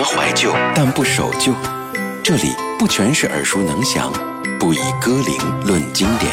[0.00, 1.52] 么怀旧，但不守旧。
[2.24, 4.10] 这里不全是耳熟能详，
[4.58, 6.32] 不以歌龄论经典。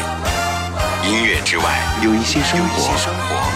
[1.04, 2.90] 音乐之外，有一些生活，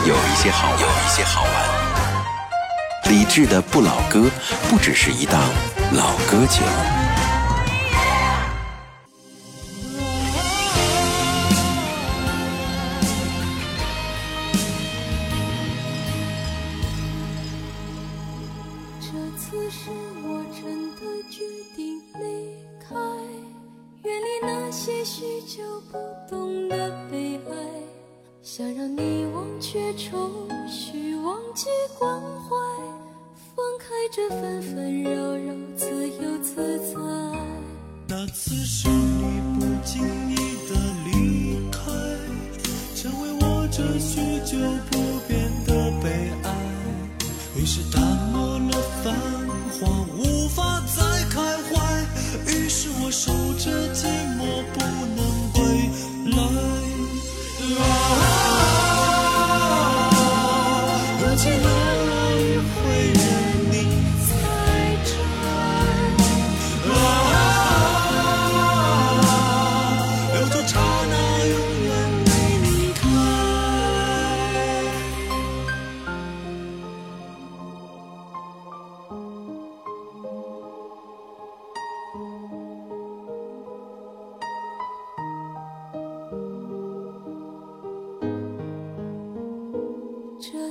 [0.06, 3.10] 有一些好，有一些好玩。
[3.10, 4.26] 理智的不老歌，
[4.68, 5.40] 不只是一档
[5.93, 7.11] 老歌节目。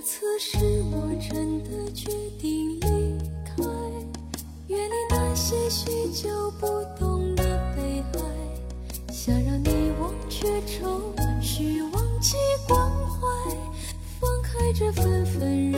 [0.02, 0.58] 次是
[0.92, 3.64] 我真的决定离开。
[4.68, 6.66] 远离那些许久不
[7.00, 7.44] 懂的
[7.76, 12.36] 悲哀想让你忘却愁绪忘记
[12.68, 13.28] 关怀
[14.20, 15.71] 放开这纷纷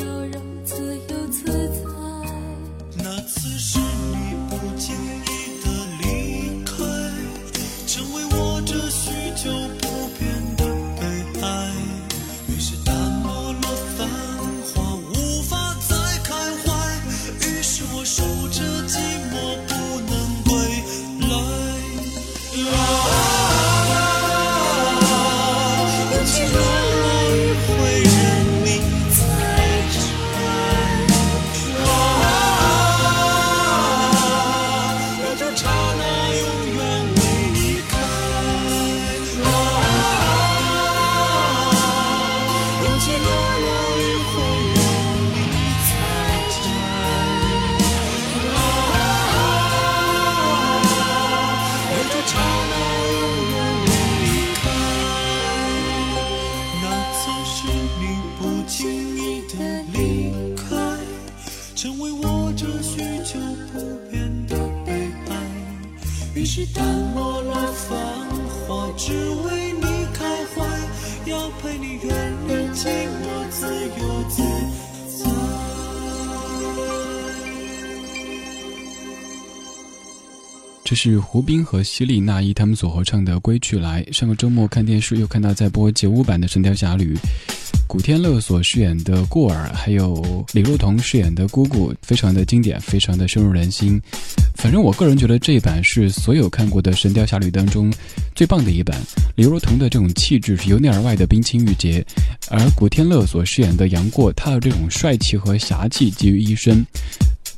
[80.86, 84.04] 这是胡兵和希利娜依他们所合唱的《归去来》。
[84.12, 87.16] 上个周末看电视又看到在播九五版的《神雕侠侣》，
[87.88, 94.00] 古天乐所饰演的过儿，还有李若彤饰演的姑姑，非常的经典，非常的深入人心。
[94.56, 97.92] 反正我个人觉得这一版是所有看过的《神雕侠侣》当中
[98.36, 99.00] 最棒的一版。
[99.36, 102.06] 李若彤的这种气质是由内而外的冰清玉洁，
[102.50, 106.86] 而古天乐所饰演的杨过，他的这种帅气和侠气集于一身。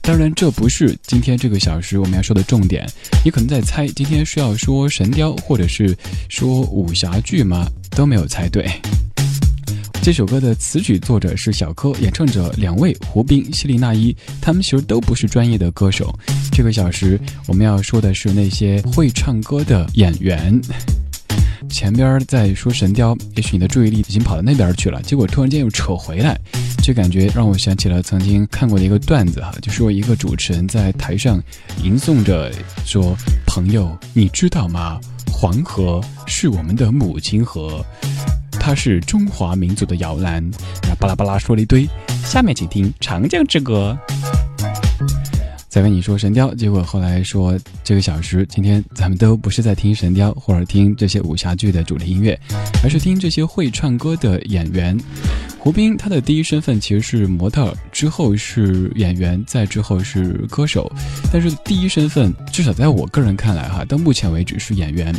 [0.05, 2.87] 当然，这不是今天这个小时我们要说的重点。
[3.23, 5.97] 你可能在猜，今天是要说神雕，或者是
[6.29, 7.67] 说武侠剧吗？
[7.89, 8.69] 都没有猜对。
[10.03, 16.13] 这首歌的词曲作者是小柯，演唱者两位胡兵、希利娜依，他们其实都不是专业的歌手。
[16.51, 20.61] 这个小时我们要说的是那些会唱歌的演员。
[21.69, 26.39] 前边在说神雕，也许你的注意力已经跑到那边去了，结果突然间又扯回来，
[26.81, 31.41] 这感觉让我想起了曾经看过的一个段子哈，就说一个主持人在台上
[31.83, 32.51] 吟诵着
[32.85, 33.15] 说
[33.45, 34.99] ：“朋友，你知道吗？
[35.31, 37.83] 黄河是我们的母亲河，
[38.51, 40.41] 它是中华民族的摇篮。”
[40.87, 41.87] 那巴拉巴拉说了一堆，
[42.23, 43.97] 下面请听《长江之歌》。
[45.75, 52.39] 在跟你说神雕，结果后来说这个小时，今天咱们都不是在听神雕或者听这些武侠剧的主题音乐，
[52.81, 54.97] 而是听这些会唱歌的演员。
[55.65, 60.87] 胡兵他的第一身份其实是模特，之后是演员，再之后是歌手。
[61.33, 65.11] 但是第一身份，至少在我个人看来哈，到目前为止是演员。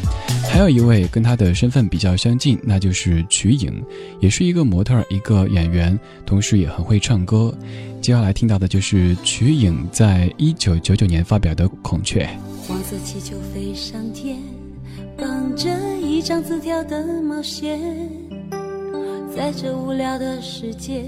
[0.48, 3.82] 还有一位跟他的身份比较相近，那就是瞿颖，
[4.20, 7.52] 也是一个模特，一个演员，同时也很会唱歌。
[8.00, 12.25] 接下来听到的就是瞿颖在一九九九年发表的《孔雀》。
[12.69, 14.38] 黄色气球飞上天，
[15.19, 15.69] 绑着
[16.00, 17.81] 一张字条的毛线。
[19.36, 21.04] 在这无聊的世界，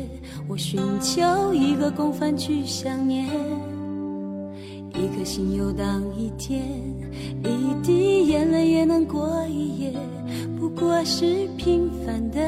[0.46, 3.26] 我寻求一个共犯去想念。
[4.92, 6.62] 一颗心游荡一天，
[7.42, 9.92] 一滴眼泪也能过一夜。
[10.60, 12.38] 不过是平凡的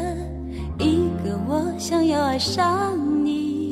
[0.78, 2.94] 一个我，想要爱上
[3.24, 3.70] 你。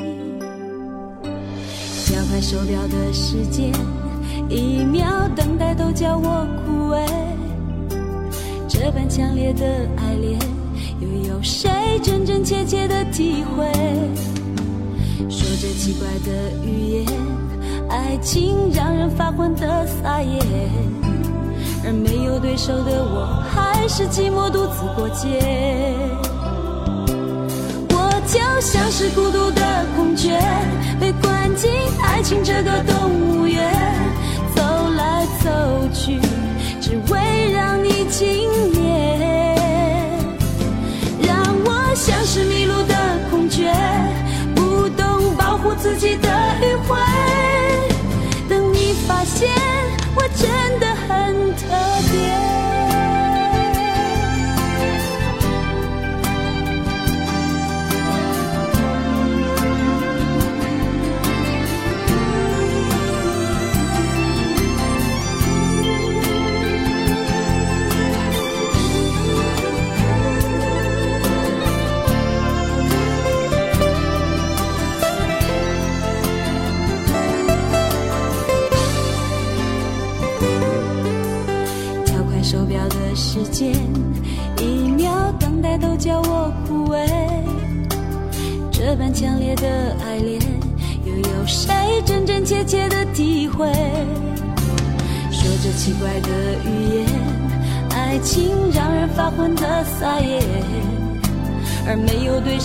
[2.14, 3.70] 摇摆手表的时间，
[4.48, 7.06] 一秒等待都叫我枯萎。
[8.66, 9.66] 这般强烈的
[9.98, 10.57] 爱恋。
[11.00, 11.70] 又有谁
[12.02, 13.66] 真真切切的体会？
[15.28, 17.06] 说着奇怪的语言，
[17.88, 20.40] 爱情让人发昏的撒野，
[21.84, 25.38] 而没有对手的我，还是寂寞独自过街。
[27.90, 30.36] 我就像是孤独的孔雀，
[30.98, 31.70] 被关进
[32.02, 33.72] 爱情这个动物园，
[34.56, 34.62] 走
[34.96, 35.48] 来走
[35.94, 36.18] 去，
[36.80, 38.50] 只为让你惊
[38.82, 39.27] 艳。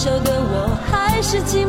[0.04, 1.63] 手的我，还是记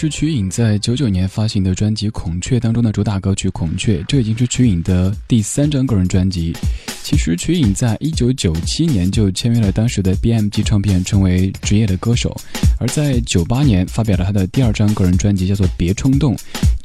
[0.00, 6.54] 是瞿颖在九九年发行的专辑《孔雀》当中的主打歌曲《孔雀》，这已经是瞿颖的第三张个人专辑。
[7.02, 12.34] 其实瞿颖在一九九七年就签约了当时的 BMG 唱片，成为职业的歌手。
[12.78, 16.34] 而在九八年发表了他的第二张个人专辑，叫做《别冲动》。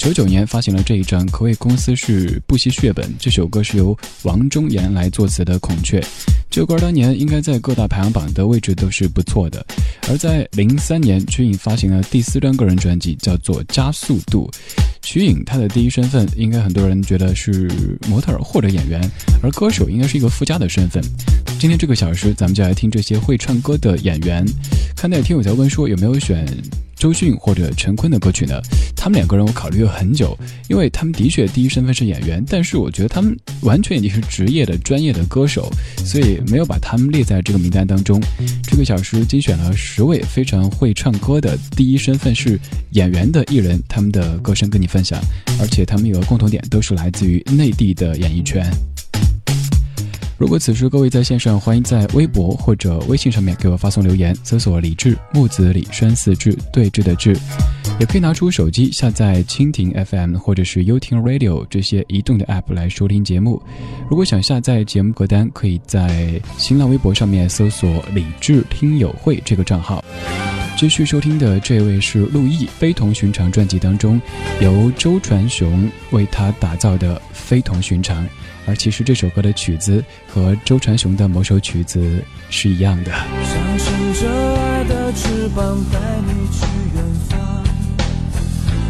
[0.06, 3.12] 九九年发行了这一张，可谓公司是不惜血本。
[3.18, 6.00] 这首歌是由王中岩来作词的《孔雀》。
[6.48, 9.66] 这首歌当年应该在各大排行榜的位置都是不错的。
[10.08, 14.48] 而在零三年，瞿颖发行了第四张个人专辑，叫做《加速度》。
[15.02, 17.68] 瞿颖她的第一身份，应该很多人觉得是
[18.08, 19.02] 模特或者演员，
[19.42, 21.04] 而歌手应该是一个附加的身份。
[21.58, 24.46] 今天这个小时，咱们就来听这些会唱歌的演员。
[24.96, 26.46] 看到有听友在问说，有没有选？
[26.96, 28.60] 周迅或者陈坤的歌曲呢？
[28.96, 30.38] 他们两个人我考虑了很久，
[30.68, 38.20] 因为他们的确第一身份是演员，但是我觉得他们完全已经是职业的专业的歌手，所以没有把他们列在这个名单当中。
[38.64, 42.60] 这个小时精选了十位非常会唱歌的第一身份是
[42.92, 45.22] 演员的艺人，他们的歌声跟你分享，
[45.60, 48.66] 而且他们有个共同点，都是来自于内地的演艺圈。
[50.38, 57.38] 如果此时各位在线上，欢迎在微博或者微信上面给我发送留言，搜索“李志木子李栓四志对峙的志”，
[58.02, 63.62] 也可以拿出手机下载蜻蜓 FM 或者是优听 Radio 这些移动的 App 来收听节目。
[64.10, 70.04] 如果想下载节目歌单，可以在新浪微博上面搜索“李志听友会”这个账号。
[70.78, 74.22] 继续收听的这位是陆毅，《非同寻常》专辑当中
[74.60, 78.22] 由周传雄为他打造的《非同寻常》。
[78.66, 83.12] 而其实这首歌的曲子和周传雄的某首曲子是一样的。
[83.12, 84.28] 想牵着
[84.60, 87.64] 爱的翅膀带你去远方，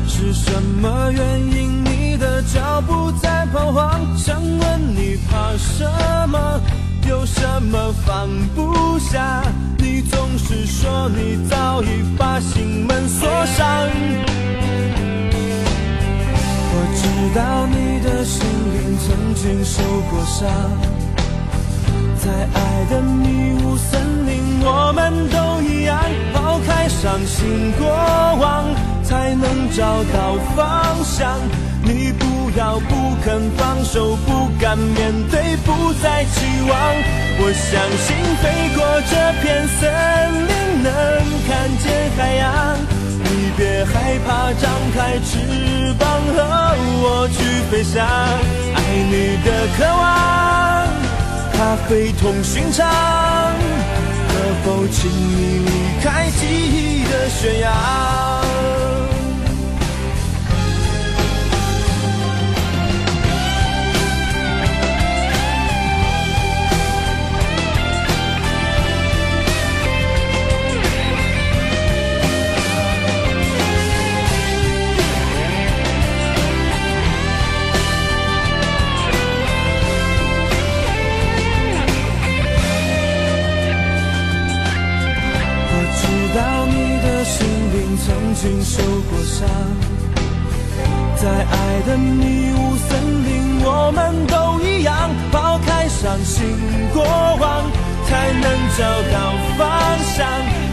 [0.07, 4.17] 是什么原因你的脚步在彷徨？
[4.17, 5.83] 想问你怕什
[6.29, 6.61] 么？
[7.07, 9.43] 有什么放不下？
[9.77, 13.89] 你总是说你早已把心门锁上。
[16.71, 17.03] 我知
[17.37, 18.41] 道你的心
[19.45, 20.49] 经受过伤，
[22.17, 26.01] 在爱的迷雾森林，我们都一样，
[26.33, 28.65] 抛开伤心过往，
[29.03, 31.37] 才能找到方向。
[31.83, 36.75] 你不要不肯放手，不敢面对，不再期望。
[37.37, 39.93] 我相信飞过这片森
[40.47, 40.89] 林，能
[41.45, 43.04] 看见海洋。
[43.25, 45.37] 你别害怕，张开翅
[45.99, 46.37] 膀和
[47.03, 47.37] 我去
[47.69, 48.05] 飞翔。
[48.75, 48.77] 爱
[49.09, 50.03] 你的渴望，
[51.53, 52.85] 它非同寻常。
[54.29, 55.69] 可否请你离
[56.03, 57.65] 开记忆的悬崖？
[87.97, 89.47] 曾经受过伤，
[91.15, 96.57] 在爱的迷雾森林，我们都一样，抛开伤心
[96.93, 97.63] 过往，
[98.07, 98.43] 才能
[98.77, 99.65] 找到方
[100.15, 100.25] 向。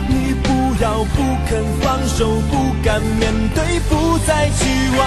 [0.09, 0.49] 你不
[0.83, 1.16] 要不
[1.49, 4.66] 肯放手，不敢面对，不再期
[4.97, 5.00] 望。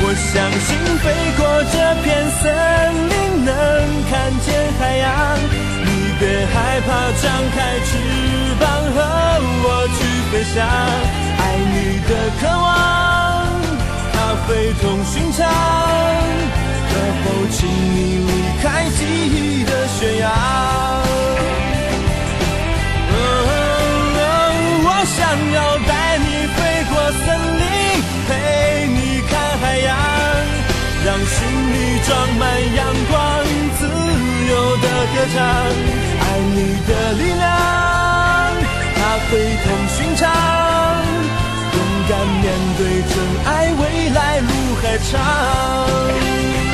[0.00, 0.68] 我相信
[1.02, 1.04] 飞
[1.36, 1.40] 过
[1.72, 2.06] 这片
[2.40, 2.44] 森
[3.08, 3.52] 林，能
[4.08, 4.12] 看
[4.44, 4.46] 见
[4.78, 5.06] 海洋。
[5.84, 5.88] 你
[6.20, 6.88] 别害怕，
[7.20, 7.88] 张开翅
[8.60, 8.64] 膀
[8.94, 8.96] 和
[9.64, 9.98] 我去
[10.30, 11.27] 飞翔。
[11.78, 12.66] 你的渴望，
[14.12, 14.16] 它
[14.46, 15.46] 非同寻常。
[16.90, 16.92] 可
[17.22, 18.66] 否请你离开
[18.96, 20.26] 记忆的悬崖？
[24.80, 25.16] 我想
[25.52, 26.58] 要带你飞
[26.90, 27.24] 过森
[27.60, 27.62] 林，
[28.26, 28.28] 陪
[28.88, 28.98] 你
[29.30, 29.88] 看海洋，
[31.06, 31.36] 让心
[31.72, 32.08] 里装
[32.40, 32.42] 满
[32.74, 33.16] 阳光，
[33.78, 33.80] 自
[34.50, 35.36] 由的歌唱。
[36.20, 36.22] 爱
[36.56, 36.58] 你
[36.88, 37.46] 的力量，
[38.96, 38.98] 它
[39.30, 39.32] 非
[39.62, 40.47] 同寻常。
[43.08, 44.48] 真爱，未来路
[44.82, 46.67] 还长。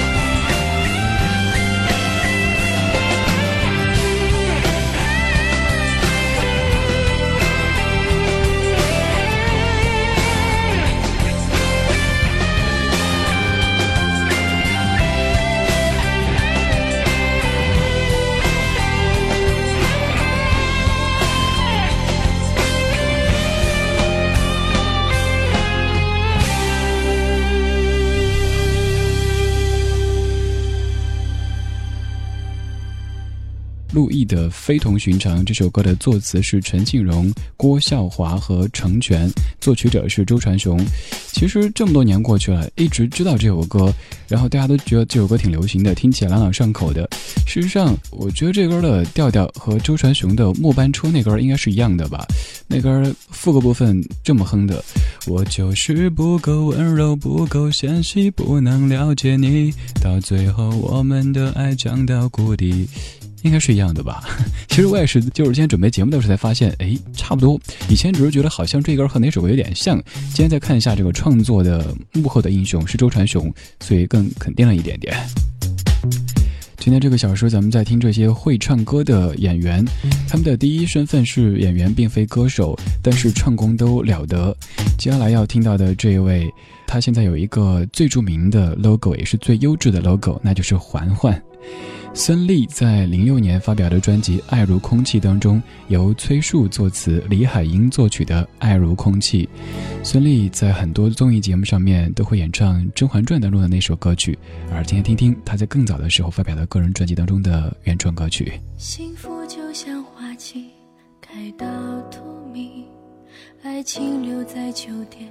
[33.95, 40.85] 陆毅的《非同寻常》这首歌的作词是陈庆荣、郭孝华和成全，作曲者是周传雄。
[41.31, 43.93] 其实这么多年过去了，一直知道这首歌，
[44.27, 47.09] 然后大家都觉得这首歌挺流行的，听起来朗朗上口的。
[47.47, 52.27] 事实上，我觉得这歌的调调和周传雄的《末班车》那歌应该是一样的吧？
[52.67, 54.85] 那歌副歌部分这么哼的：
[55.29, 59.73] 我就是不够温柔，不够纤细，不能了解你，
[60.03, 62.89] 到最后我们的爱降到谷底。
[63.45, 64.23] 应该是一样的吧？
[64.69, 67.61] 其实我也是，就是今天准备节目的时候才发现，哎，差不多。
[67.91, 75.15] 以前只是觉得好像这歌和哪首歌有点像，今天再看一下这个创作的幕后的英雄是周传雄，所以更肯定了一点点。
[76.79, 79.85] 今天这个小时，咱们在听这些会唱歌的演员，
[80.27, 84.57] 他们的第一身份是演员，并非歌手，但是唱功都了得。
[84.99, 86.51] 接下来要听到的这一位，
[86.87, 91.43] 他现在有一个最著名的 logo，也是最优质的 logo，那就是环环。
[92.17, 99.45] 孙俪在零六年发表的专辑《爱如空气》当中，由崔恕作词、李海英作曲的《爱如空气》。
[100.05, 104.39] 孙俪在很多综艺节目上面都会演唱《甄嬛传》当中的那首歌曲，
[104.71, 108.53] 而今天听听她在更早的时候发表的个人专辑当中的原创歌曲。
[108.79, 110.67] 幸福就像花季，
[111.21, 111.67] 开到
[112.13, 112.85] 荼蘼，
[113.65, 115.29] 爱情留在秋天，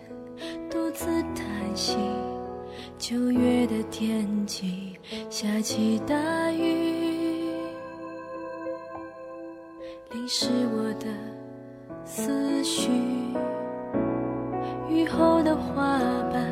[0.69, 1.95] 独自叹息。
[2.99, 4.92] 九月的天气
[5.29, 6.15] 下起大
[6.51, 7.49] 雨，
[10.11, 11.07] 淋湿我的
[12.05, 12.89] 思绪。
[14.89, 15.99] 雨后的花
[16.31, 16.47] 瓣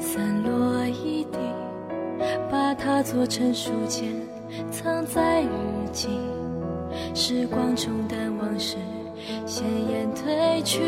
[0.00, 1.38] 散落一地，
[2.50, 4.14] 把它做成书签，
[4.70, 5.48] 藏在日
[5.92, 6.08] 记。
[7.14, 8.76] 时光冲淡往事，
[9.44, 10.80] 鲜艳褪去，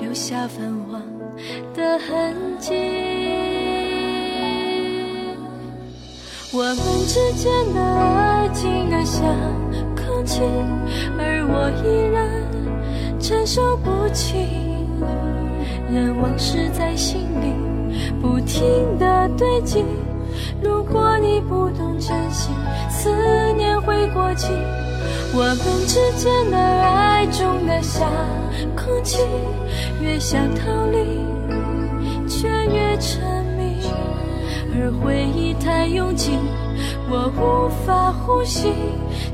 [0.00, 1.02] 留下泛黄
[1.74, 3.41] 的痕迹。
[6.54, 9.24] 我们之间的爱静得像
[9.96, 10.42] 空气，
[11.18, 12.28] 而我依然
[13.18, 14.36] 承受不起。
[15.90, 17.54] 任往事在心里
[18.20, 18.62] 不停
[18.98, 19.82] 的堆积。
[20.62, 22.50] 如果你不懂珍惜，
[22.90, 23.08] 思
[23.56, 24.52] 念会过期。
[25.34, 25.56] 我们
[25.86, 28.06] 之间的爱重得像
[28.76, 29.22] 空气，
[30.02, 33.41] 越想逃离，却越沉。
[34.74, 36.32] 而回忆太拥挤，
[37.10, 38.72] 我无法呼吸，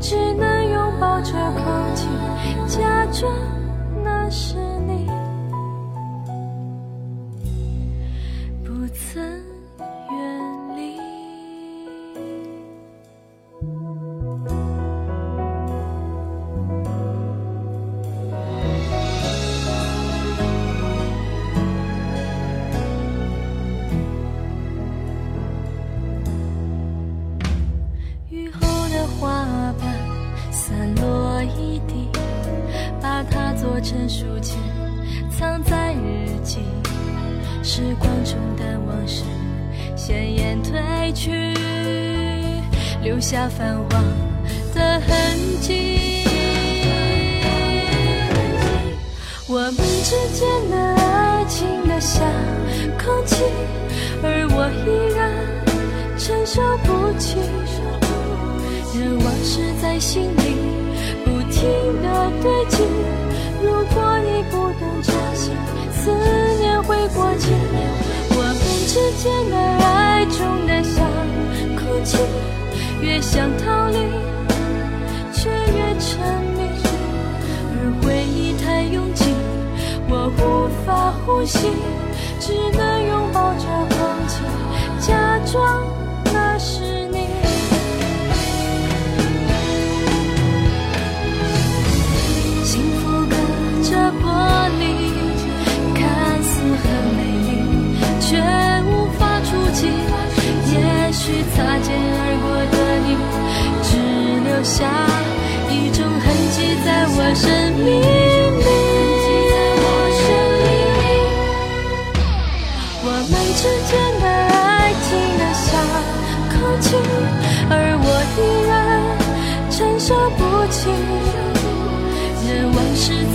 [0.01, 1.63] 只能拥抱着空
[1.95, 2.09] 气，
[2.67, 3.33] 假装
[4.03, 4.88] 那是你。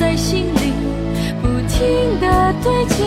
[0.04, 0.74] 在心里
[1.42, 3.06] 不停地堆积。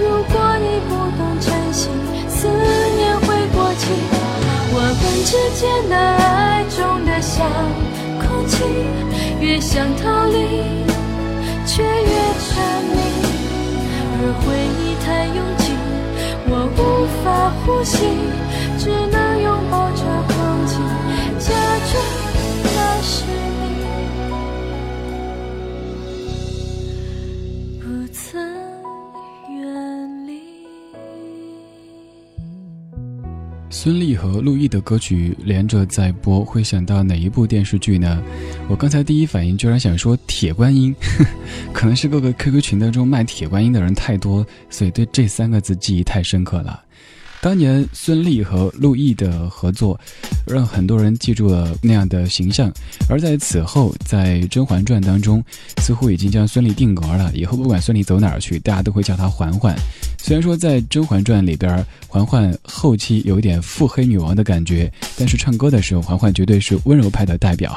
[0.00, 1.90] 如果你不懂珍惜，
[2.30, 2.48] 思
[2.96, 3.92] 念会过期。
[4.72, 7.46] 我们之间的爱重得像
[8.18, 8.64] 空气，
[9.38, 10.64] 越想逃离，
[11.66, 12.56] 却越沉
[12.88, 12.96] 迷。
[14.16, 14.46] 而回
[14.80, 15.76] 忆太拥挤，
[16.48, 17.98] 我无法呼吸，
[18.78, 20.02] 只能拥抱着
[33.84, 38.18] 孙俪和陆毅的歌曲连着在播，会想到哪一部电视剧呢？
[38.66, 40.96] 我刚才第一反应居然想说《铁观音》，
[41.70, 46.82] 可能是各个 QQ 群当中卖铁观音的人太多，所以对这三个字记忆太深刻了。
[47.44, 50.00] 当年孙俪和陆毅的合作，
[50.46, 52.72] 让很多人记住了那样的形象。
[53.06, 55.44] 而在此后，在《甄嬛传》当中，
[55.76, 57.30] 似乎已经将孙俪定格了。
[57.34, 59.76] 以后不管孙俪走哪儿去，大家都会叫她嬛嬛。
[60.16, 67.76] 虽然说在《甄嬛传》里边，嬛嬛后期有点腹黑女王的感觉，但是唱歌的时候，嬛嬛绝对是温柔派的代表。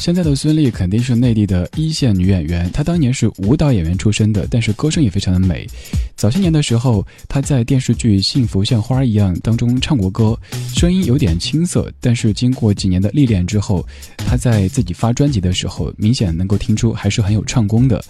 [0.00, 5.68] 现在的孙俪肯定是内地的一线女演员，她当年是舞蹈演员出身的，但是歌声也非常的美。
[6.16, 10.34] 早些年的时候，她在电视剧《幸福像花儿一样》当中唱过歌，
[10.74, 13.86] 声音有点青涩，但是经过几年的历练之后，
[14.16, 18.02] 她在自己发专辑的时候，明显能够听出还是很有唱功的。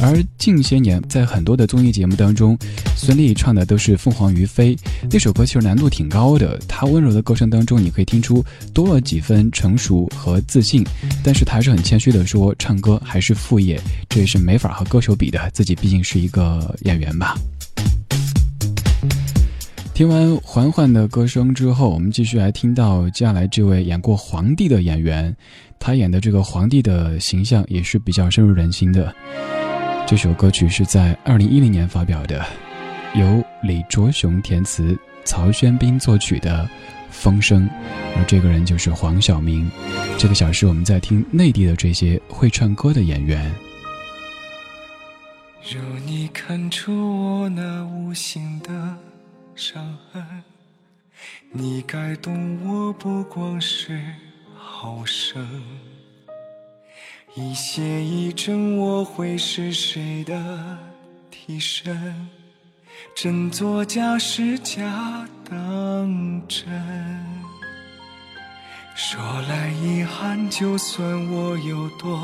[0.00, 2.58] 而近些年，在很多的综艺节目当中，
[2.96, 4.74] 孙俪唱的都是《凤凰于飞》
[5.10, 6.58] 那首歌，其实难度挺高的。
[6.68, 10.84] 她温柔的歌声当中，你可以听出多了几分成熟和自信，
[11.28, 15.38] 但是他还是很谦虚的说，唱歌还是副业，这也是没法和歌手比的。
[15.52, 17.36] 自己毕竟是一个演员吧。
[19.92, 25.36] 听完缓缓的歌声之后，我们继续来听到接下来这位演过皇帝的演员，
[25.78, 29.14] 他演的这个皇帝的形象也是比较深入人心的。
[30.06, 32.42] 这首歌曲是在二零一零年发表的，
[33.14, 36.66] 由李卓雄填词，曹轩宾作曲的
[37.18, 37.68] 《风声》，
[38.16, 39.68] 而这个人就是黄晓明。
[40.16, 43.52] 这个小时我们在听内地的这些会唱歌的演员。
[45.70, 48.96] 若你看出我那无形的
[49.54, 50.42] 伤痕，
[51.50, 54.00] 你该懂我不光是
[54.56, 55.44] 好胜。
[57.34, 60.78] 一邪一正，我会是谁的
[61.30, 62.28] 替身？
[63.14, 66.68] 真作假，是假当真。
[68.94, 72.20] 说来遗憾，就算我有多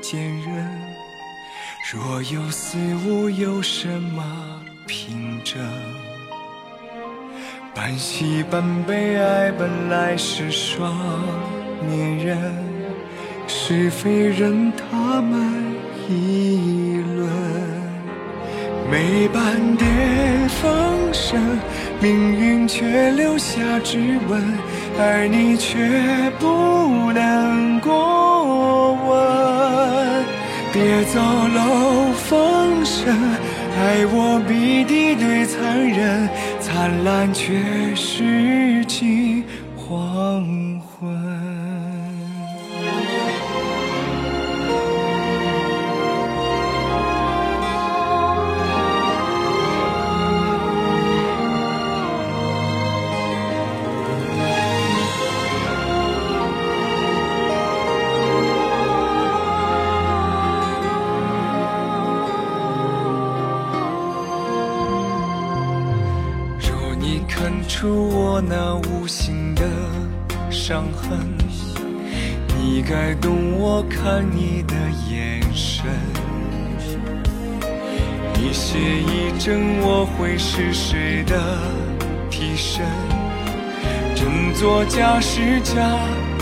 [0.00, 0.70] 坚韧，
[1.92, 4.22] 若有似无，有什么
[4.86, 5.60] 凭证？
[7.74, 10.94] 半喜半悲，爱本来是双
[11.86, 12.76] 面人。
[13.48, 15.38] 是非任他们
[16.08, 16.95] 议论，
[18.90, 21.40] 没半点风声，
[22.00, 24.42] 命运却留下指纹，
[24.98, 30.24] 而你却不能过问。
[30.72, 33.14] 别走漏风声，
[33.78, 36.28] 爱我比敌对残忍，
[36.60, 37.54] 灿烂却
[37.94, 39.42] 是近
[39.76, 40.65] 黄
[67.78, 69.62] 出我那无形的
[70.50, 71.18] 伤痕，
[72.56, 74.74] 你该懂我看你的
[75.10, 75.84] 眼神。
[78.40, 81.38] 一邪一正，我会是谁的
[82.30, 82.82] 替身？
[84.14, 85.74] 真作假，是假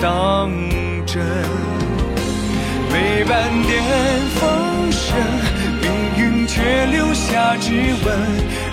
[0.01, 0.49] 当
[1.05, 1.21] 真，
[2.93, 3.83] 没半点
[4.37, 5.19] 风声，
[5.83, 7.73] 命运却留下指
[8.05, 8.17] 纹，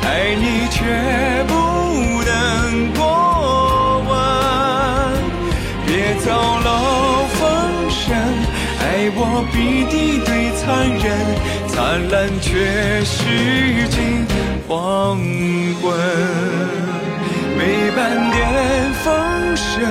[0.04, 1.61] 爱你却不。
[9.15, 11.04] 我比敌对残忍，
[11.67, 11.76] 灿
[12.10, 12.50] 烂却
[13.04, 13.17] 是
[13.89, 14.26] 近
[14.67, 15.17] 黄
[15.82, 15.84] 昏。
[17.58, 17.60] 没
[17.95, 18.00] 半
[18.32, 18.39] 点
[19.04, 19.06] 风
[19.56, 19.84] 声，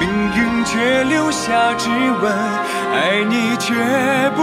[0.00, 0.02] 命
[0.34, 2.24] 运却留下指纹。
[2.94, 3.74] 爱你却
[4.34, 4.40] 不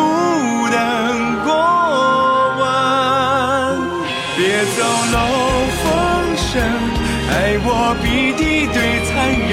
[0.69, 0.77] 能
[1.43, 1.49] 过
[2.59, 2.63] 问，
[4.37, 4.39] 别
[4.75, 4.77] 走
[5.13, 5.15] 漏
[5.81, 5.83] 风
[6.35, 6.49] 声。
[7.33, 7.67] 爱我
[8.03, 8.05] 比
[8.37, 9.09] 敌对残
[9.49, 9.51] 忍，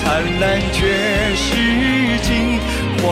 [0.00, 0.02] 灿
[0.40, 0.80] 烂却
[1.36, 1.44] 是
[2.22, 2.30] 近
[3.02, 3.04] 黄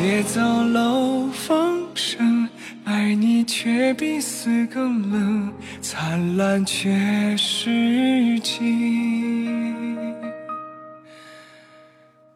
[0.00, 2.48] 别走漏风声，
[2.84, 8.40] 爱你却比死更冷，灿烂却是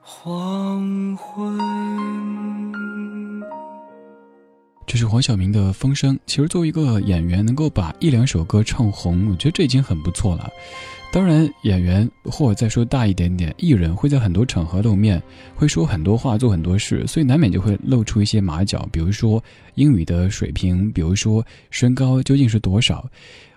[0.01, 1.59] 黄昏。
[4.87, 6.15] 这是黄晓明的《风声》。
[6.27, 10.49] 其实作为一个演员，能够把一两首歌唱红，我觉得这已经很不错了。
[11.17, 15.21] 当然，演员或者再说大一点点，艺人会在很多场合露面，
[15.55, 18.87] 会说很多话，做很多事，所以难免就会露出一些马脚。
[18.93, 19.43] 比如说
[19.77, 23.03] 英语的水平，比如说身高究竟是多少。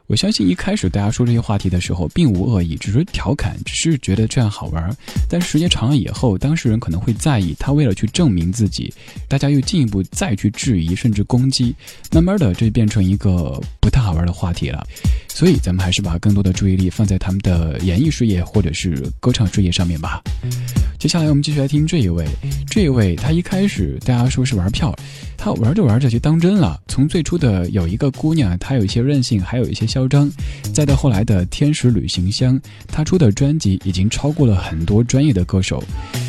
[0.07, 4.89] 我相信一开始大家说这些话题的时候，并无恶意，只是调侃，只是觉得这样好玩。
[5.29, 8.91] 但是时间长了以后，当事人可能会在意，他为了去证明自己，
[9.27, 11.75] 大家又进一步再去质疑，甚至攻击，
[12.13, 14.87] 慢慢的这变成一个不太好玩的话题了。
[15.39, 20.21] 所以咱们还是把更多的注意力放在他们的演艺事业或者是歌唱事业上面吧。
[20.97, 22.25] 接下来我们继续来听这一位，
[22.69, 24.93] 这一位他一开始大家说是玩票，
[25.37, 26.77] 他玩着玩着就当真了。
[26.89, 30.29] 从最初的有一个姑娘，她有一些任性，还有一些嚣张，
[30.73, 35.81] 再到后来的天使旅行箱，他出的专辑已经超过了很多专业的歌手。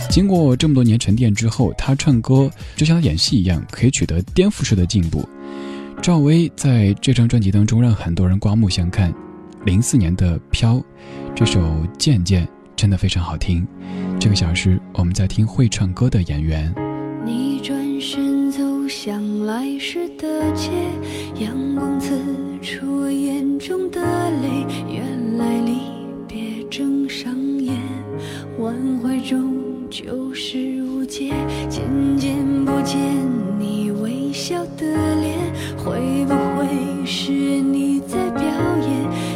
[0.08, 5.28] 经过这么多年沉淀之后，他唱歌就像演戏一样，可以取得颠覆式的进步。
[6.02, 9.12] 赵薇在这张专辑当中让很多人刮目相看。
[9.66, 10.76] 零四年的《飘》，
[11.34, 11.60] 这首
[11.98, 13.66] 《渐渐》真的非常好听。
[14.18, 16.74] 这个小时，我们在听会唱歌的演员。
[17.26, 20.70] 你转身走向来时的街，
[21.38, 22.18] 阳光刺
[22.62, 24.00] 出眼中的
[24.40, 24.48] 泪。
[24.88, 25.80] 原来离
[26.26, 27.76] 别正上演，
[28.58, 29.54] 挽回中
[29.90, 31.34] 就是无解。
[31.68, 31.82] 渐
[32.16, 32.96] 渐不见
[33.58, 35.36] 你微笑的脸，
[35.76, 39.29] 会不会是你在表演？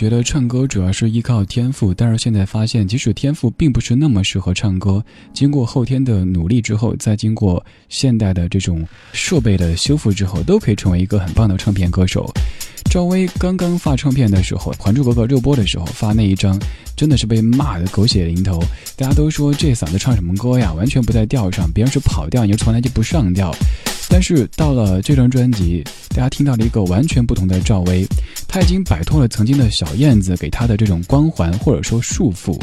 [0.00, 8.82] 觉得唱歌主要是依靠天赋，但是现在发现，即使天赋并不是那么适合唱歌，经过后天的努力之后，再经过现代的这种
[9.12, 12.32] 设备的修复之后，都可以成为一个很棒的唱片歌手。
[12.90, 16.58] 赵薇刚刚发唱片的时候，《还珠格格》热播的时候发那一张，
[16.96, 18.58] 真的是被骂得狗血淋头。
[18.96, 23.54] 大家都说这嗓子唱什么歌呀，完全不在调上，别人是跑调，你从来就不上调。
[24.10, 28.04] 但是到了这张专辑，大家听到了一个完全不同的赵薇，
[28.48, 32.58] 她已经摆脱了曾经的小燕子给她的这种光环或者说束缚。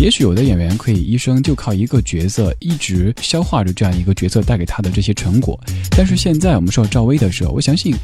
[0.00, 5.58] 也许有的演员可以一生就靠一个角色一直消化着这样一个角色带给他的这些成果，
[5.90, 7.94] 但是现在我们说赵薇的时候，我相信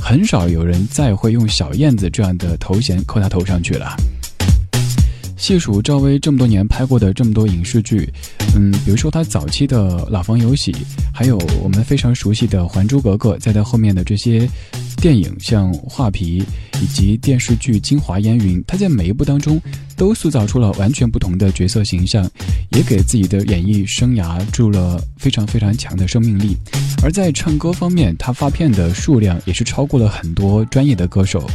[0.00, 3.96] 很少有人再会用小燕子这样的头衔扣她头上去了。
[5.40, 8.06] 细数赵薇这么多年拍过的这么多影视剧，
[8.54, 10.70] 嗯，比如说她早期的《老房有喜》，
[11.14, 14.46] 还有我们非常熟悉的《还珠格格》，再到后面的这些
[14.98, 16.42] 电影，像《画皮》，
[16.82, 19.58] 以及电视剧《京华烟云》，她在每一部当中
[20.00, 22.26] 都塑造出了完全不同的角色形象，
[22.70, 26.56] 也给自己的演艺生涯注入了非常非常强的生命力。
[27.02, 31.46] 而在唱歌方面，他发片的数量也是超过了很多专业的歌手。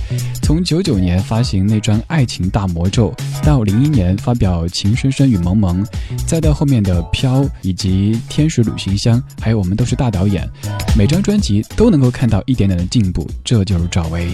[0.43, 3.11] 从九九年发行那张《爱情大魔咒》，
[3.43, 5.83] 到零一年发表《情深深雨蒙蒙》，
[6.27, 10.47] 再到后面的《飘》以及《天使旅行箱》，还有我们都是大导演，
[10.95, 14.29] 每张专辑都能够看到一点点的进步，这就是赵薇。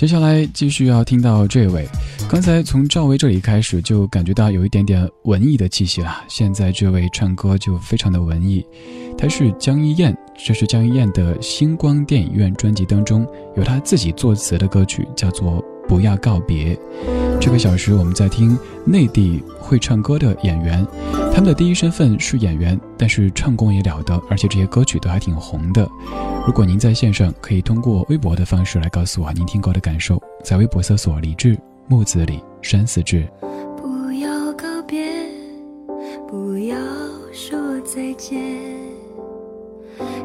[0.00, 1.86] 接下来继续要听到这位，
[2.26, 8.64] 刚才从赵薇这里开始就感觉到有一点点文艺的气息了，现在这位唱歌就非常的文艺，
[9.18, 13.26] 她是江一燕，这是江一燕的《星光电影院》专辑当中
[13.58, 15.62] 有她自己作词的歌曲，叫做。
[15.90, 16.78] 不要告别。
[17.40, 20.86] 这个小时，我们在听内地会唱歌的演员，
[21.32, 25.90] 他们的第一身份是演员，但是唱功也了得，而且这些歌曲都还挺红的。
[26.46, 33.26] 如果您在线上，可以通过微博的方式来告诉我您听歌的感受，在微博搜索“李志木子李山寺志”。
[33.76, 35.04] 不要告别，
[36.28, 36.76] 不要
[37.32, 38.38] 说再见，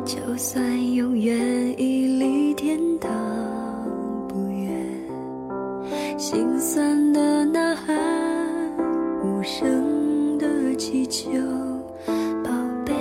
[0.05, 1.35] 就算永远
[1.81, 3.09] 屹立天堂。
[6.17, 7.95] 心酸的呐喊，
[9.23, 11.29] 无声的祈求，
[12.43, 12.51] 宝
[12.85, 12.93] 贝，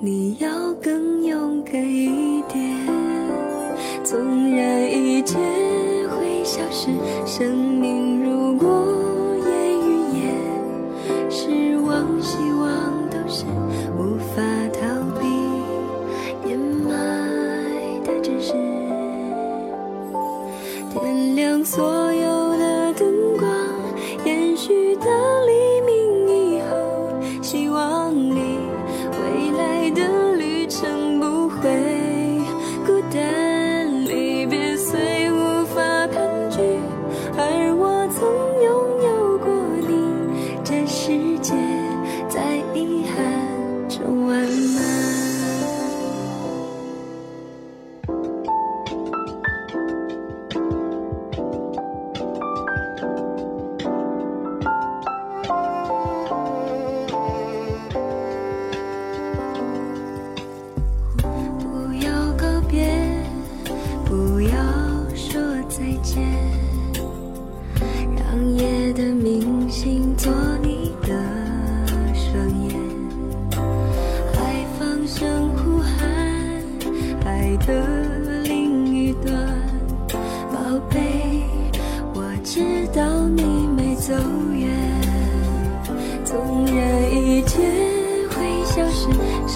[0.00, 2.62] 你要更勇敢一点。
[4.04, 5.38] 纵然一切
[6.08, 6.90] 会消失，
[7.24, 7.56] 生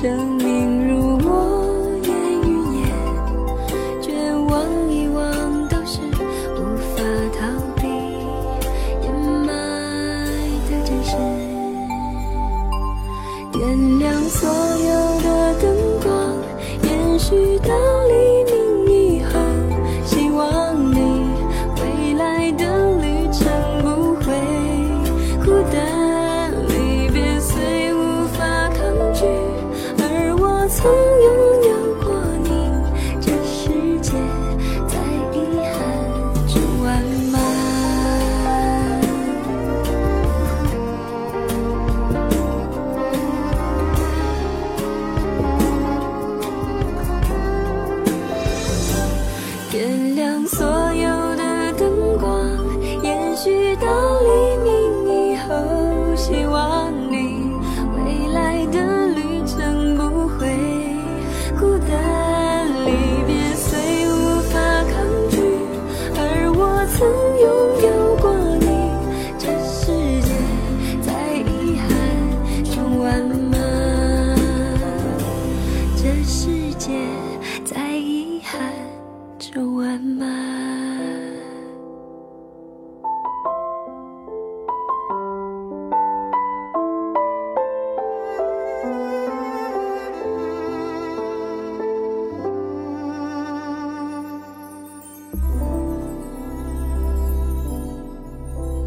[0.07, 0.46] 生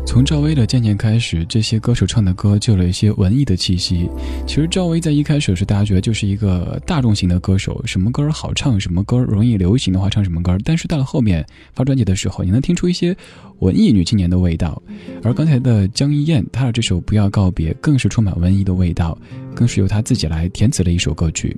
[0.09, 4.09] 从赵薇的渐渐开始，这些歌手唱的歌就有了一些文艺的气息。
[4.47, 10.57] 其实赵薇在一开始是，大家觉得就是一个大众型的歌手，什么歌儿好唱，什么歌儿容易流行的话唱什么歌儿。
[10.65, 11.45] 但是到了后面
[11.75, 13.15] 发专辑的时候，你能听出一些
[13.59, 14.81] 文艺女青年的味道。
[15.21, 19.15] 而刚才的江一燕，她的这首《不要告别》更是充满文艺的味道。
[19.55, 21.55] 更是由他自己来填词的一首歌曲。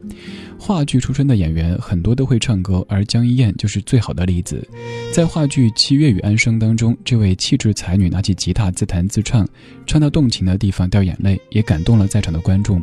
[0.58, 4.66] 话剧出身的演员很多都会唱歌，而江一燕就是最好的例子。
[5.12, 9.48] 在话剧《七月与安生》当中，这位气质才女拿起吉他自弹自唱，
[9.88, 12.82] 唱到动情的地方掉眼泪，也感动了在场的观众。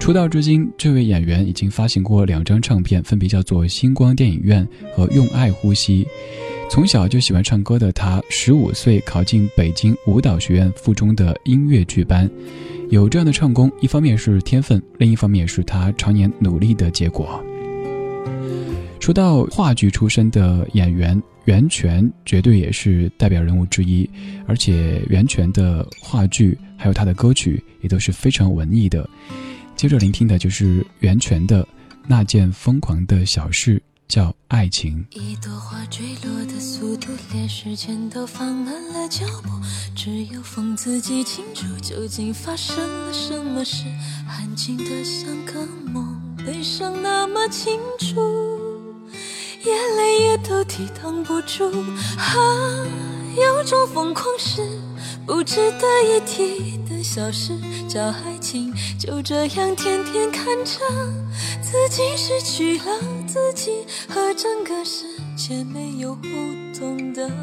[0.00, 6.04] 出道至今，这位演员已经发行过两张唱片，分别叫做《星光电影院》和《用爱呼吸》。
[6.72, 12.26] 从小就喜欢唱歌的他，十五岁考进北京舞蹈学院附中的音乐剧班。
[12.88, 17.44] 有这样的唱功，一方面是天分，另一方面是他常年努力的结果。
[19.00, 24.08] 说到话剧出身的演员袁泉，绝对也是代表人物之一。
[24.46, 29.06] 而且袁泉的话剧还有他的歌曲也都是非常文艺的。
[29.76, 31.68] 接着聆听的就是袁泉的
[32.08, 33.78] 那件疯狂的小事。
[34.12, 35.06] 叫爱情。
[35.12, 39.48] 一朵花坠落的速度，连时间都放慢了脚步。
[39.96, 43.86] 只有风自己清楚，究竟发生了什么事。
[44.28, 48.20] 安静的像个梦，悲伤那么清楚，
[49.64, 51.70] 眼泪也都抵挡不住。
[52.18, 52.36] 啊，
[53.34, 54.60] 有种疯狂是
[55.26, 57.54] 不值得一提的小事，
[57.88, 58.74] 叫爱情。
[58.98, 60.80] 就这样天天看着
[61.62, 62.84] 自己失去了
[63.32, 63.86] 自己。
[64.10, 66.20] 和整个世界没有互
[66.78, 67.34] 动的人，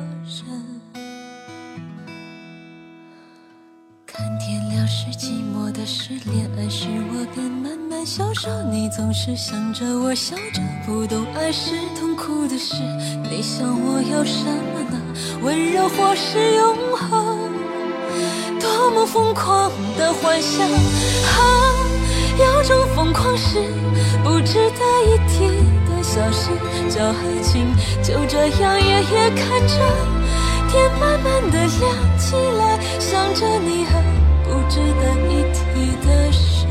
[4.06, 8.50] 看天亮是寂寞的事，恋爱时我便慢慢消瘦。
[8.72, 12.76] 你总是想着我笑着，不懂爱是痛苦的事。
[13.24, 15.02] 你想我要什么呢？
[15.42, 17.50] 温柔或是永恒？
[18.60, 20.68] 多么疯狂的幻想！
[20.68, 21.40] 啊，
[22.38, 23.60] 有种疯狂是
[24.24, 25.79] 不值得一提。
[26.10, 26.50] 小事
[26.90, 27.68] 叫爱情，
[28.02, 29.76] 就这样夜夜看着
[30.68, 34.02] 天慢慢的亮起来，想着你和
[34.44, 36.66] 不值得一提的事。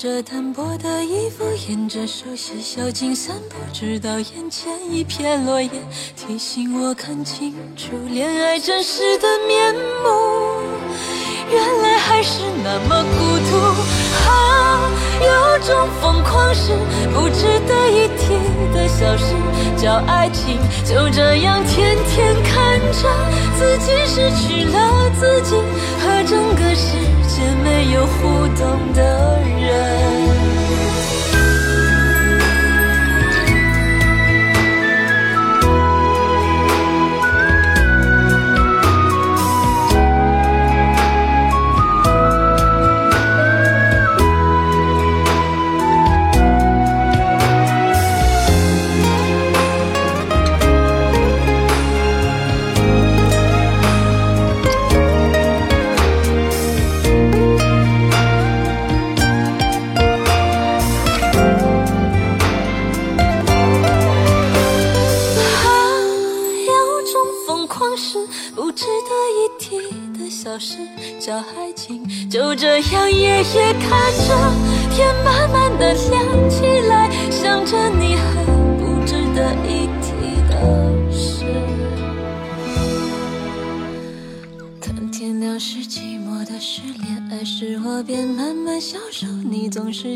[0.00, 5.68] 着单薄的衣服，沿着熟悉小径散步，直到眼前一片落叶，
[6.16, 10.62] 提醒我看清楚恋爱真实的面目。
[11.52, 13.58] 原来还是那么孤独
[14.26, 14.90] 啊！
[15.22, 16.72] 有种疯狂是
[17.12, 18.34] 不值得一提
[18.72, 19.34] 的小事，
[19.76, 20.58] 叫爱情。
[20.84, 23.08] 就这样天天看着
[23.58, 25.56] 自己失去了自己，
[26.00, 26.96] 和整个世
[27.28, 30.19] 界没有互动的人。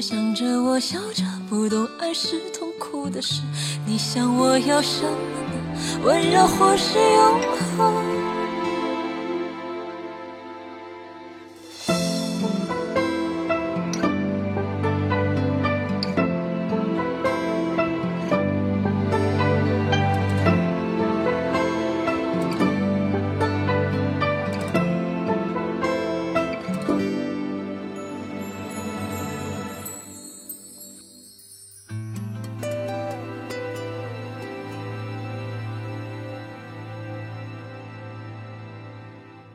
[0.01, 3.42] 想着我笑着，不懂爱是痛苦的事。
[3.86, 6.01] 你想我要什么呢？
[6.05, 7.40] 温柔或是永
[7.76, 8.04] 恒？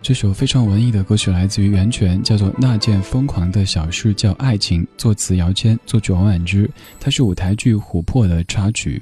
[0.02, 6.70] 这首非常文艺的歌曲来自于袁泉，叫做《那件疯狂的小事叫爱情》，作词姚谦，作曲王婉之。
[7.02, 9.02] 它是舞台剧《琥珀》的插曲。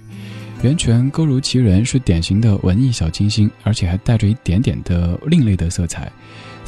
[0.64, 6.12] 袁泉歌如其人，是典型的文艺小清新，而且还带着一点点的另类的色彩。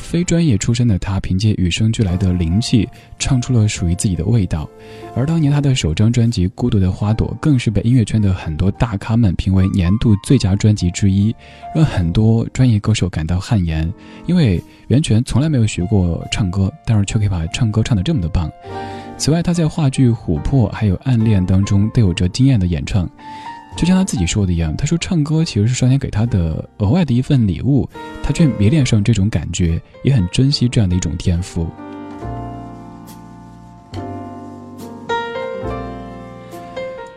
[0.10, 2.90] 非专业出身的他，凭借与生俱来的灵气，
[3.20, 4.68] 唱出了属于自己的味道。
[5.16, 11.32] 而当年他的首张专辑《孤独的花朵》，更是被音乐圈的很多大咖们评为年度最佳专辑之一，
[11.76, 13.88] 让很多专业歌手感到汗颜。
[14.26, 18.52] 因为袁泉从来没有学过唱歌，但是却可以把唱歌唱得这么的棒。
[19.16, 23.08] 此外，他在话剧《琥珀》还有《暗恋》当中都有着惊艳的演唱。
[23.80, 27.90] 就像他自己说的一样，他说唱歌其实是上天给他的额外的一份礼物，
[28.22, 31.66] 他却迷恋上这种感觉，也很珍惜这样的一种天赋。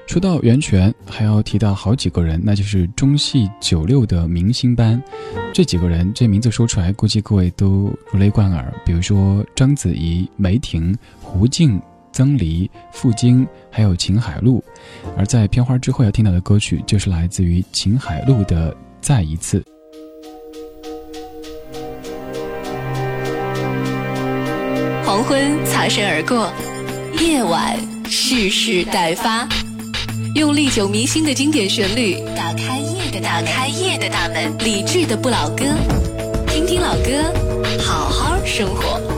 [0.06, 5.02] 说到袁泉，还要提到好几个人，那就是中戏九六的明星班，
[5.52, 8.72] 这几个人这名字说出来，估计各位都如雷贯耳。
[8.86, 11.82] 比如说章子怡、梅婷、胡静。
[12.12, 14.62] 曾黎、傅菁，还有秦海璐，
[15.16, 19.58] 而在片花之后要听到的歌曲，就是来自于秦海璐的《再一次》。
[25.04, 26.50] 黄昏擦身而过，
[27.20, 27.76] 夜晚
[28.08, 29.46] 蓄势待发，
[30.34, 35.64] 用历久弥新的经典旋律打开夜的打开夜的大门，理智的不老歌，
[36.46, 37.32] 听听老歌，
[37.78, 39.11] 好好生活。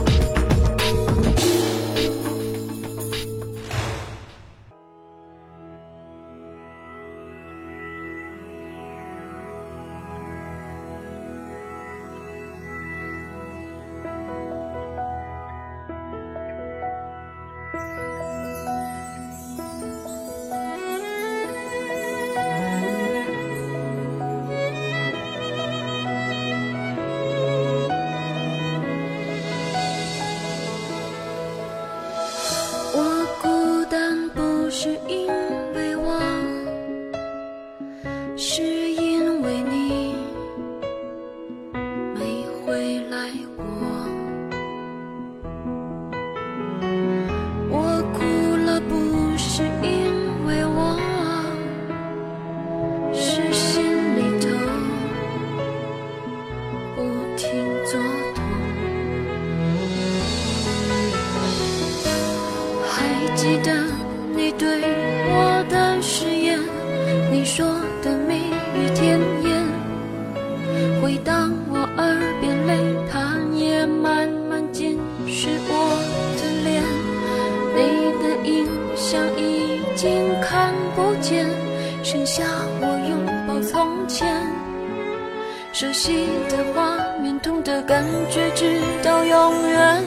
[88.55, 90.03] 直到永远，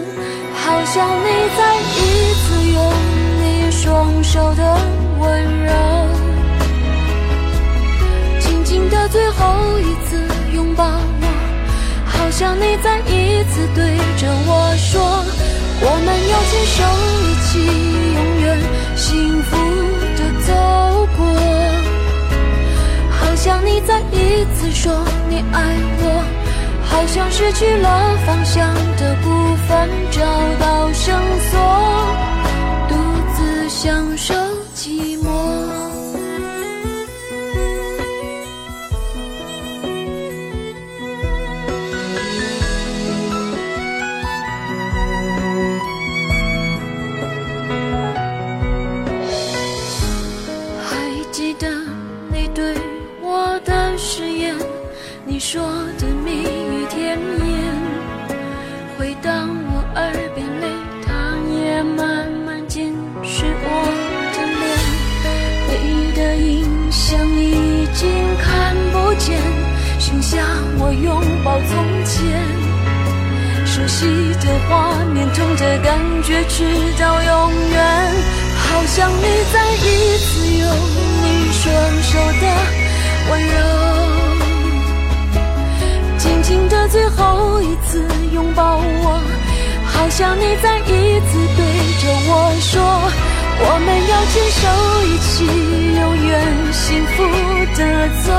[0.56, 1.28] 好想你
[1.58, 2.94] 再一次用
[3.42, 4.62] 你双手的
[5.20, 5.26] 温
[5.66, 5.72] 柔，
[8.40, 10.18] 紧紧的最后一次
[10.54, 11.28] 拥抱我，
[12.06, 15.02] 好想你再一次对着我说，
[15.82, 16.78] 我们要牵手
[17.12, 17.50] 一起，
[18.16, 18.46] 永远
[18.96, 19.52] 幸福
[20.16, 20.50] 的走
[21.18, 21.20] 过，
[23.12, 24.94] 好想你再一次说
[25.30, 25.56] 你爱
[26.00, 26.37] 我。
[26.90, 30.22] 好像失去了方向的部分找
[30.60, 31.16] 到绳
[31.50, 31.60] 索，
[32.90, 32.96] 独
[33.36, 34.37] 自享受。
[70.88, 71.76] 我拥抱从
[72.06, 72.16] 前
[73.66, 74.06] 熟悉
[74.40, 76.64] 的画面，痛的感觉，直
[76.98, 77.76] 到永远。
[78.56, 80.64] 好想你再一次用
[81.24, 81.62] 你双
[82.04, 82.44] 手的
[83.30, 83.54] 温柔，
[86.18, 89.20] 紧紧的最后一次拥抱我。
[89.92, 91.66] 好想你再一次对
[92.00, 92.80] 着我说，
[93.60, 94.64] 我们要牵手
[95.04, 95.44] 一起，
[96.00, 96.32] 永远
[96.72, 97.18] 幸福
[97.76, 98.32] 的走。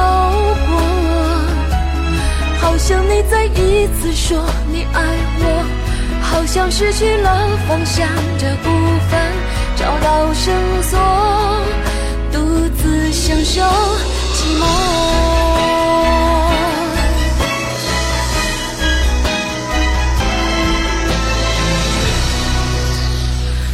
[2.88, 5.02] 想你再一次说你爱
[5.40, 5.62] 我，
[6.22, 8.08] 好像失去了方向
[8.38, 8.70] 的部
[9.10, 9.20] 分，
[9.76, 10.98] 找到绳索，
[12.32, 13.60] 独自享受
[14.32, 14.64] 寂寞。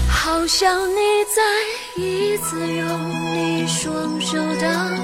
[0.08, 0.98] 好想你
[1.36, 5.03] 再一次用你双手的。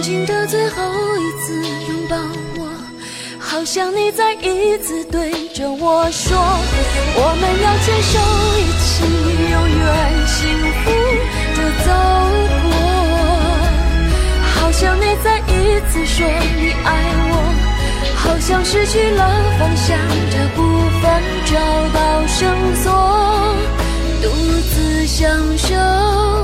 [0.00, 0.82] 紧紧的最后
[1.18, 1.54] 一次
[1.88, 2.16] 拥抱
[2.56, 2.60] 我。
[3.38, 6.38] 好像你再一次对着我说，
[7.16, 8.18] 我们要牵手
[8.56, 9.04] 一起
[9.50, 9.86] 永远
[10.26, 10.38] 幸
[10.80, 10.90] 福
[11.56, 11.88] 的走
[12.62, 12.70] 过。
[14.54, 15.50] 好像你再一
[15.90, 16.26] 次说
[16.56, 16.88] 你爱
[17.28, 17.32] 我，
[18.16, 19.20] 好像失去了
[19.58, 19.98] 方向
[20.30, 20.58] 这部
[21.02, 21.04] 分
[21.44, 21.52] 找
[21.92, 22.38] 到绳
[22.76, 22.88] 索，
[24.22, 24.24] 独
[24.70, 25.28] 自享
[25.58, 26.39] 受。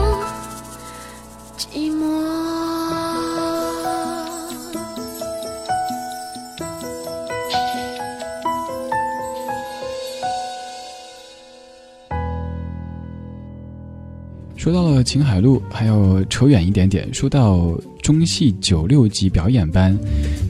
[14.66, 17.08] 说到了秦海璐，还要扯远一点点。
[17.14, 19.96] 说到中戏九六级表演班，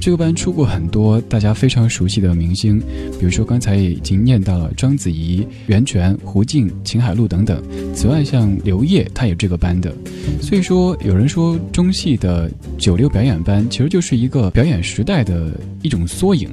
[0.01, 2.81] 这个班出过很多大家非常熟悉的明星，
[3.21, 7.63] 比如说刚才已经念到了章子怡、袁泉、胡静、秦海璐等等。
[7.95, 9.95] 此外，像刘烨，他也这个班的。
[10.41, 16.49] 所以说，有人说中戏的九六表演班其实就是一个表演时代的一种缩影。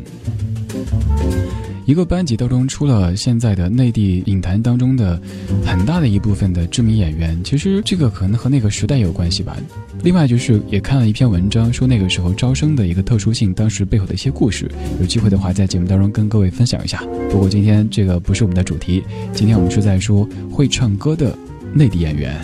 [1.86, 5.20] 一个班级当中出了现在的内地影坛当中的
[5.66, 9.58] 很大的一部分的知名演员，其实这个可能和那个时代有关系吧。
[10.02, 14.72] 另外就是也看了一篇文章，说那个时候招生的一个特殊性，当时背后的一些故事。
[15.00, 17.04] 有机会的话，在节目当中跟各位分享一下。
[17.30, 19.04] 不过今天这个不是我们的主题，
[19.34, 21.38] 今天我们是在说会唱歌的
[21.74, 22.42] 内地演员。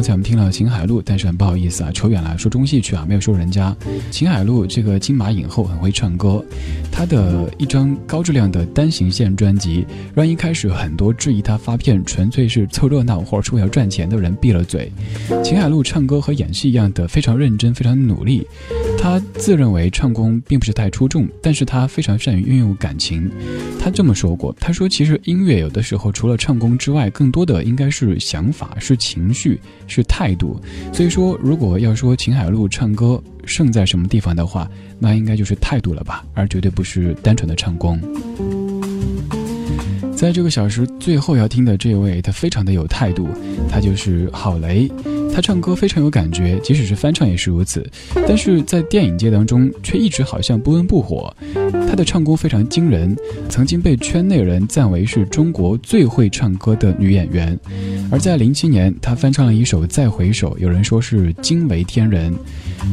[0.00, 3.76] 刚才我们听了秦海璐，但是很不好意思啊，扯远了，说中戏去啊，没有说人家。
[4.10, 6.42] 秦海璐这个金马影后很会唱歌，
[6.90, 9.84] 她的一张高质量的单行线专辑，
[10.14, 14.90] 让一开始很多质疑她发片纯粹是凑热闹或者是为了赚钱的人闭了嘴。
[15.44, 18.46] 秦海璐唱歌和演戏一样的非常认真，非常努力。
[19.02, 23.30] 他自认为唱功并不是太出众，但是他非常善于运用感情。
[23.80, 29.58] 他这么说过，他说其实音乐有的时候除了唱功之外，更多的应该是想法，是情绪。
[29.86, 30.60] 是态度，
[30.92, 34.70] 所以说，如果要说秦海璐唱歌胜在什么地方的话，
[35.00, 37.98] 那应该就是态度了吧，而绝对不是单纯的唱功。
[40.20, 43.26] 在这个小时最后要听的这位，他非常的有态度，
[43.70, 44.86] 他就是郝蕾。
[45.32, 47.88] 他唱歌非常有感觉，即使是翻唱也是如此。
[48.28, 51.34] 但是在电影界当中，却一直好像不温不火。
[51.88, 53.16] 他的唱功非常惊人，
[53.48, 57.58] 曾经被圈内人赞为是中国最会唱歌的女演员。
[58.10, 62.30] 而在零七年，他翻唱了一首《再回首》，有人说是惊为天人。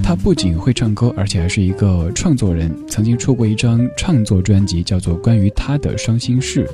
[0.03, 6.69] 他不仅会唱歌，而且还是一个创作人，曾经出过一张创作专辑，叫做《关于他的伤心事》。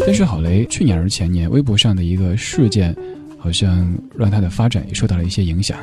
[0.00, 2.96] 但是郝蕾去年还是前年，微博上的一个事件。
[3.40, 5.78] 好像让他的发展也受到了一些影响，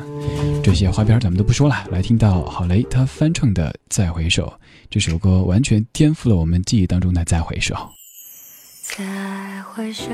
[0.62, 4.46] 这些花边咱们都不说了，来听到郝蕾他翻唱的《再回首》
[4.90, 7.74] 这首歌，完全颠覆了我们记忆当中的《再回首》。
[8.82, 10.04] 再回首，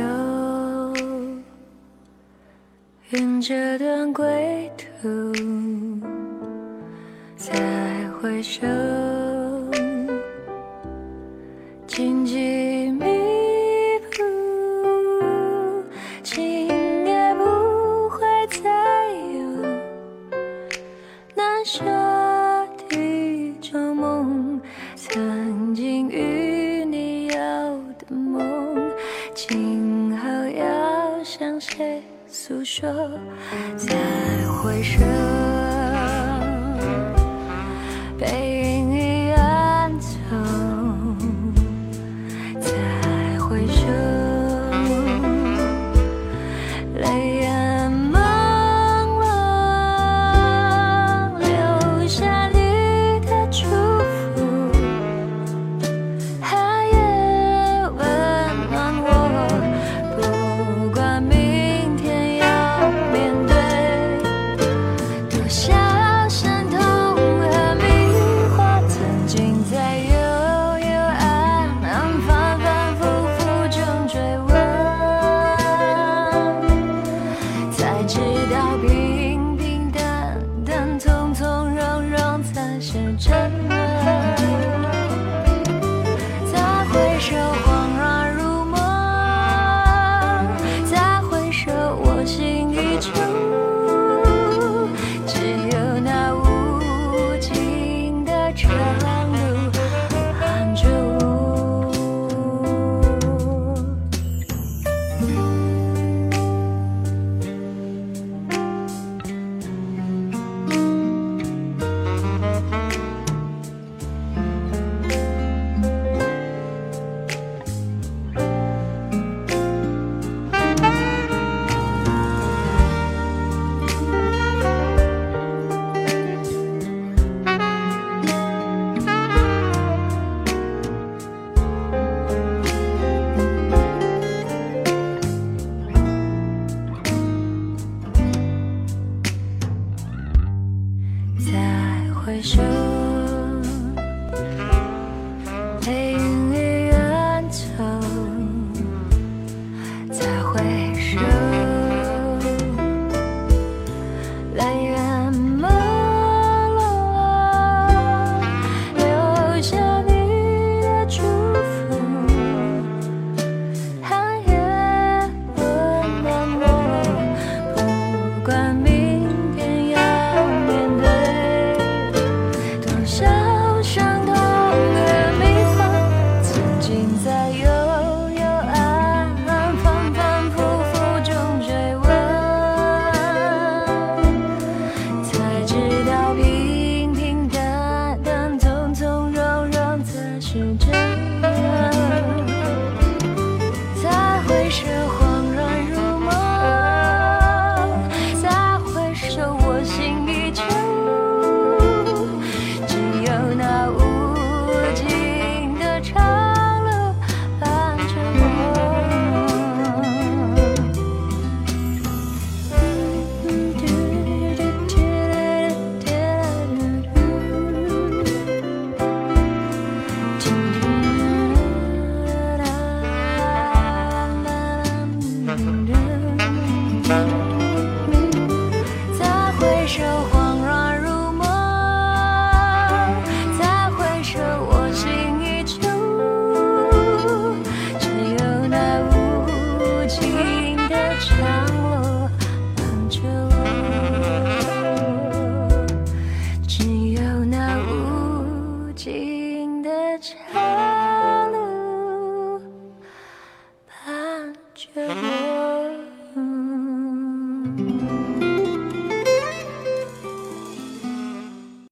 [3.10, 5.34] 云这段归途。
[7.36, 8.60] 再回首，
[11.88, 12.81] 荆棘
[21.64, 21.84] 下
[22.88, 24.60] 的一种梦，
[24.96, 27.34] 曾经与你有
[27.98, 28.76] 的梦，
[29.34, 32.90] 今后要向谁诉说？
[33.76, 33.96] 再
[34.48, 35.02] 回首。